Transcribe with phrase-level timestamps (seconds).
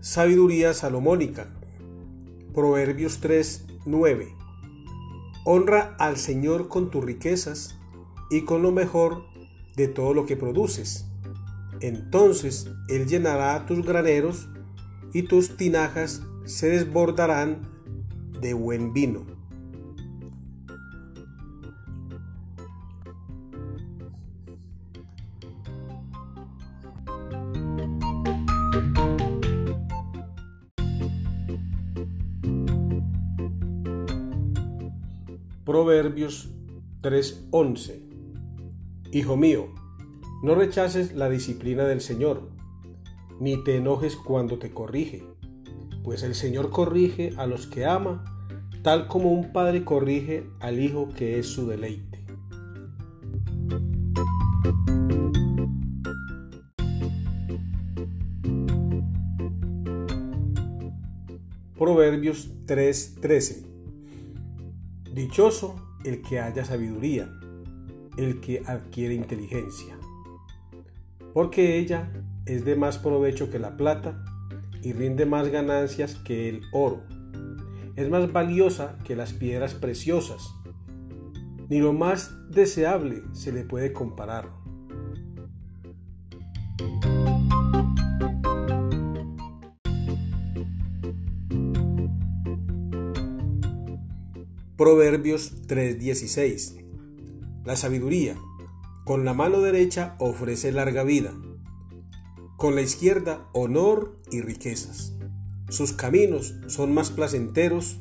[0.00, 1.48] Sabiduría salomónica.
[2.54, 4.28] Proverbios 3, 9.
[5.44, 7.76] Honra al Señor con tus riquezas
[8.30, 9.24] y con lo mejor
[9.74, 11.06] de todo lo que produces.
[11.80, 14.48] Entonces Él llenará tus graneros
[15.12, 17.68] y tus tinajas se desbordarán
[18.40, 19.38] de buen vino.
[35.68, 36.48] Proverbios
[37.02, 38.00] 3:11
[39.12, 39.68] Hijo mío,
[40.42, 42.48] no rechaces la disciplina del Señor,
[43.38, 45.24] ni te enojes cuando te corrige,
[46.02, 48.24] pues el Señor corrige a los que ama,
[48.82, 52.24] tal como un padre corrige al hijo que es su deleite.
[61.76, 63.67] Proverbios 3:13
[65.18, 65.74] Dichoso
[66.04, 67.28] el que haya sabiduría,
[68.16, 69.98] el que adquiere inteligencia,
[71.34, 72.12] porque ella
[72.46, 74.24] es de más provecho que la plata
[74.80, 77.02] y rinde más ganancias que el oro.
[77.96, 80.54] Es más valiosa que las piedras preciosas.
[81.68, 84.50] Ni lo más deseable se le puede comparar.
[94.78, 96.76] Proverbios 3:16
[97.64, 98.36] La sabiduría
[99.04, 101.34] con la mano derecha ofrece larga vida,
[102.56, 105.14] con la izquierda honor y riquezas.
[105.68, 107.98] Sus caminos son más placenteros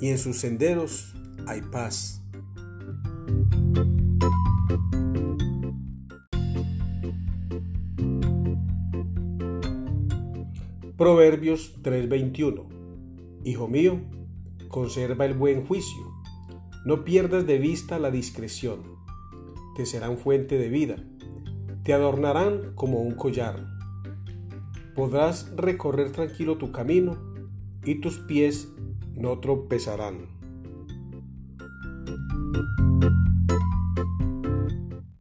[0.00, 1.14] y en sus senderos
[1.46, 2.22] hay paz.
[10.96, 12.64] Proverbios 3:21
[13.44, 14.00] Hijo mío,
[14.68, 16.12] Conserva el buen juicio.
[16.84, 18.82] No pierdas de vista la discreción.
[19.76, 20.96] Te serán fuente de vida.
[21.82, 23.66] Te adornarán como un collar.
[24.94, 27.16] Podrás recorrer tranquilo tu camino
[27.84, 28.68] y tus pies
[29.14, 30.35] no tropezarán.